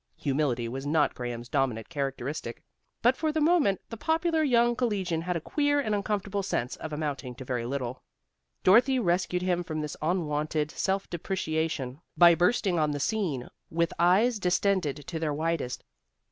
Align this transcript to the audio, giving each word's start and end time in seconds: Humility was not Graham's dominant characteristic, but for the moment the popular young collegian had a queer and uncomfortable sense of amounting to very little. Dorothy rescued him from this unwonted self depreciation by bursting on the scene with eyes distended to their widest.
Humility 0.15 0.67
was 0.67 0.87
not 0.87 1.13
Graham's 1.13 1.47
dominant 1.47 1.87
characteristic, 1.87 2.63
but 3.03 3.15
for 3.15 3.31
the 3.31 3.39
moment 3.39 3.81
the 3.91 3.97
popular 3.97 4.41
young 4.41 4.75
collegian 4.75 5.21
had 5.21 5.35
a 5.35 5.39
queer 5.39 5.79
and 5.79 5.93
uncomfortable 5.93 6.41
sense 6.41 6.75
of 6.77 6.91
amounting 6.91 7.35
to 7.35 7.45
very 7.45 7.67
little. 7.67 8.01
Dorothy 8.63 8.97
rescued 8.97 9.43
him 9.43 9.63
from 9.63 9.79
this 9.81 9.95
unwonted 10.01 10.71
self 10.71 11.07
depreciation 11.07 12.01
by 12.17 12.33
bursting 12.33 12.79
on 12.79 12.89
the 12.89 12.99
scene 12.99 13.47
with 13.69 13.93
eyes 13.99 14.39
distended 14.39 14.95
to 15.05 15.19
their 15.19 15.35
widest. 15.35 15.83